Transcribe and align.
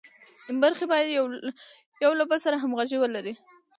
برخې 0.63 0.85
باید 0.91 1.15
یو 2.07 2.11
له 2.19 2.23
بل 2.29 2.39
سره 2.45 2.55
همغږي 2.63 2.97
ولري. 2.99 3.33